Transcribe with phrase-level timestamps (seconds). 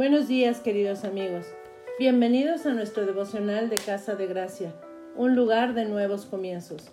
[0.00, 1.44] Buenos días, queridos amigos.
[1.98, 4.72] Bienvenidos a nuestro devocional de Casa de Gracia,
[5.14, 6.90] un lugar de nuevos comienzos.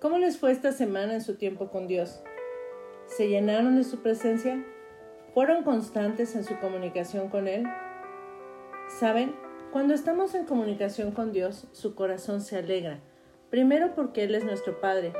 [0.00, 2.22] ¿Cómo les fue esta semana en su tiempo con Dios?
[3.08, 4.64] ¿Se llenaron de su presencia?
[5.34, 7.64] ¿Fueron constantes en su comunicación con Él?
[8.98, 9.34] ¿Saben?
[9.70, 13.00] Cuando estamos en comunicación con Dios, su corazón se alegra.
[13.50, 15.12] Primero porque Él es nuestro Padre.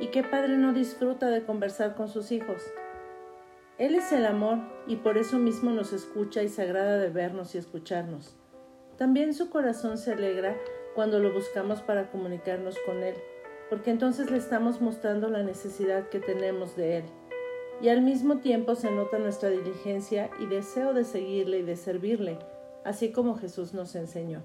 [0.00, 2.64] ¿Y qué padre no disfruta de conversar con sus hijos?
[3.76, 7.56] Él es el amor y por eso mismo nos escucha y se agrada de vernos
[7.56, 8.36] y escucharnos.
[8.96, 10.56] También su corazón se alegra
[10.94, 13.16] cuando lo buscamos para comunicarnos con Él,
[13.68, 17.04] porque entonces le estamos mostrando la necesidad que tenemos de Él.
[17.82, 22.38] Y al mismo tiempo se nota nuestra diligencia y deseo de seguirle y de servirle,
[22.84, 24.44] así como Jesús nos enseñó.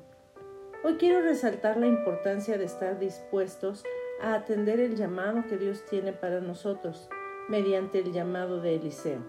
[0.83, 3.83] Hoy quiero resaltar la importancia de estar dispuestos
[4.23, 7.11] a atender el llamado que Dios tiene para nosotros
[7.49, 9.19] mediante el llamado de Eliseo.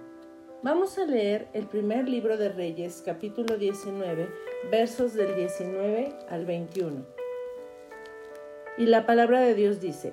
[0.63, 4.29] Vamos a leer el primer libro de Reyes, capítulo 19,
[4.71, 7.07] versos del 19 al 21.
[8.77, 10.13] Y la palabra de Dios dice,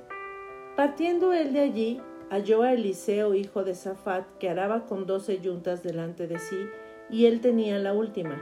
[0.78, 5.84] Partiendo él de allí, halló a Eliseo, hijo de Safat, que araba con doce yuntas
[5.84, 6.58] delante de sí,
[7.10, 8.42] y él tenía la última.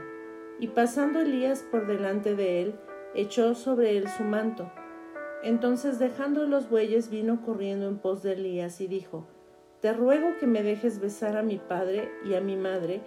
[0.59, 2.75] Y pasando Elías por delante de él,
[3.15, 4.71] echó sobre él su manto.
[5.43, 9.27] Entonces dejando los bueyes vino corriendo en pos de Elías y dijo,
[9.85, 13.01] te ruego que me dejes besar a mi padre y a mi madre,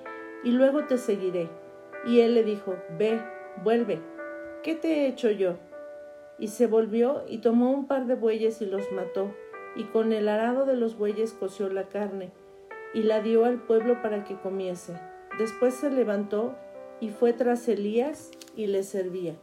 [0.44, 1.48] y luego te seguiré.
[2.06, 3.20] Y él le dijo, Ve,
[3.64, 3.98] vuelve,
[4.62, 5.56] ¿qué te he hecho yo?
[6.38, 9.34] Y se volvió y tomó un par de bueyes y los mató,
[9.74, 12.30] y con el arado de los bueyes coció la carne,
[12.94, 14.92] y la dio al pueblo para que comiese.
[15.36, 16.54] Después se levantó
[17.00, 19.34] y fue tras Elías y le servía.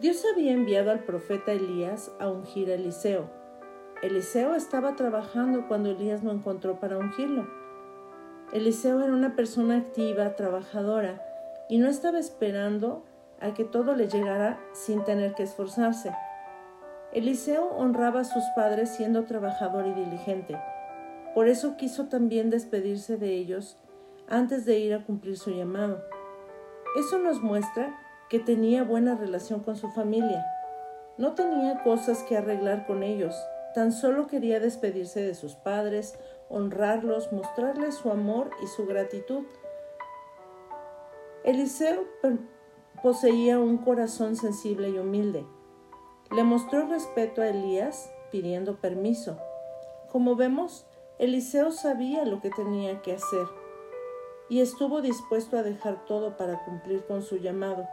[0.00, 3.41] Dios había enviado al profeta Elías a ungir a Eliseo
[4.02, 7.46] Eliseo estaba trabajando cuando Elías lo encontró para ungirlo.
[8.52, 11.22] Eliseo era una persona activa, trabajadora,
[11.68, 13.04] y no estaba esperando
[13.40, 16.12] a que todo le llegara sin tener que esforzarse.
[17.12, 20.58] Eliseo honraba a sus padres siendo trabajador y diligente.
[21.32, 23.78] Por eso quiso también despedirse de ellos
[24.28, 26.02] antes de ir a cumplir su llamado.
[26.98, 27.96] Eso nos muestra
[28.28, 30.44] que tenía buena relación con su familia.
[31.18, 33.34] No tenía cosas que arreglar con ellos,
[33.74, 36.18] Tan solo quería despedirse de sus padres,
[36.48, 39.44] honrarlos, mostrarles su amor y su gratitud.
[41.44, 42.04] Eliseo
[43.02, 45.46] poseía un corazón sensible y humilde.
[46.30, 49.38] Le mostró respeto a Elías pidiendo permiso.
[50.10, 50.86] Como vemos,
[51.18, 53.46] Eliseo sabía lo que tenía que hacer
[54.48, 57.88] y estuvo dispuesto a dejar todo para cumplir con su llamado.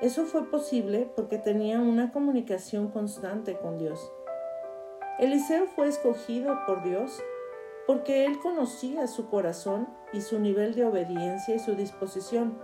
[0.00, 4.10] Eso fue posible porque tenía una comunicación constante con Dios.
[5.18, 7.22] Eliseo fue escogido por Dios
[7.86, 12.58] porque él conocía su corazón y su nivel de obediencia y su disposición.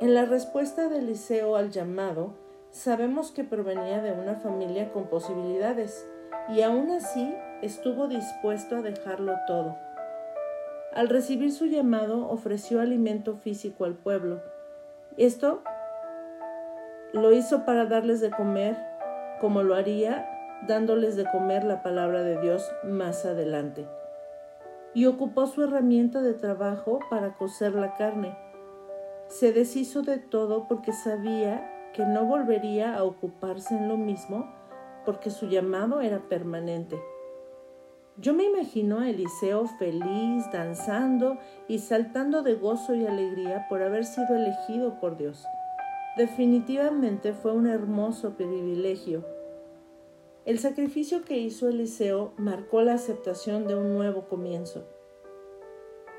[0.00, 2.34] En la respuesta de Eliseo al llamado,
[2.70, 6.08] sabemos que provenía de una familia con posibilidades
[6.48, 9.76] y aún así estuvo dispuesto a dejarlo todo.
[10.92, 14.40] Al recibir su llamado ofreció alimento físico al pueblo.
[15.16, 15.62] Esto
[17.12, 18.76] lo hizo para darles de comer,
[19.40, 23.86] como lo haría dándoles de comer la palabra de Dios más adelante.
[24.94, 28.36] Y ocupó su herramienta de trabajo para cocer la carne.
[29.28, 34.52] Se deshizo de todo porque sabía que no volvería a ocuparse en lo mismo
[35.04, 36.98] porque su llamado era permanente.
[38.18, 41.38] Yo me imagino a Eliseo feliz, danzando
[41.68, 45.44] y saltando de gozo y alegría por haber sido elegido por Dios.
[46.16, 49.35] Definitivamente fue un hermoso privilegio
[50.46, 54.86] el sacrificio que hizo Eliseo marcó la aceptación de un nuevo comienzo.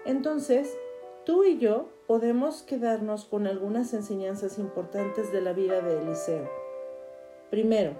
[0.05, 0.77] Entonces,
[1.25, 6.49] tú y yo podemos quedarnos con algunas enseñanzas importantes de la vida de Eliseo.
[7.49, 7.93] Primero,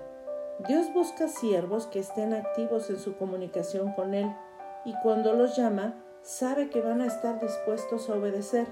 [0.67, 4.29] Dios busca siervos que estén activos en su comunicación con Él
[4.83, 8.67] y cuando los llama, sabe que van a estar dispuestos a obedecer.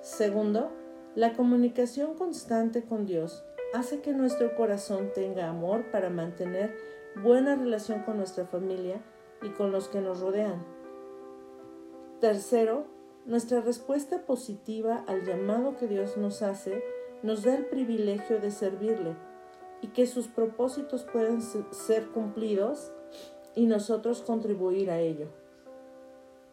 [0.00, 0.70] Segundo,
[1.14, 6.76] la comunicación constante con Dios hace que nuestro corazón tenga amor para mantener
[7.16, 9.02] buena relación con nuestra familia
[9.42, 10.64] y con los que nos rodean.
[12.20, 12.86] Tercero,
[13.26, 16.82] nuestra respuesta positiva al llamado que Dios nos hace
[17.22, 19.16] nos da el privilegio de servirle
[19.82, 22.92] y que sus propósitos pueden ser cumplidos
[23.54, 25.28] y nosotros contribuir a ello.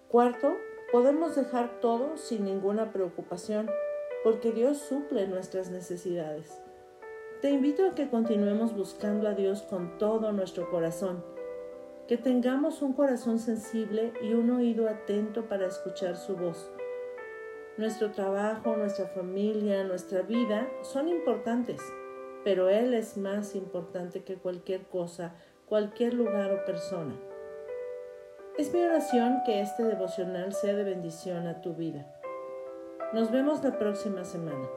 [0.10, 0.56] Cuarto,
[0.92, 3.70] podemos dejar todo sin ninguna preocupación
[4.24, 6.62] porque Dios suple nuestras necesidades.
[7.42, 11.24] Te invito a que continuemos buscando a Dios con todo nuestro corazón,
[12.08, 16.72] que tengamos un corazón sensible y un oído atento para escuchar su voz.
[17.78, 21.80] Nuestro trabajo, nuestra familia, nuestra vida son importantes,
[22.44, 25.36] pero Él es más importante que cualquier cosa,
[25.68, 27.16] cualquier lugar o persona.
[28.58, 32.12] Es mi oración que este devocional sea de bendición a tu vida.
[33.14, 34.68] Nos vemos la próxima semana.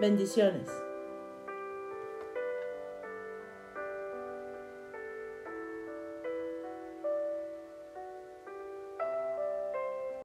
[0.00, 0.70] Bendiciones.